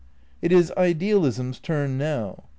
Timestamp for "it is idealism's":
0.41-1.59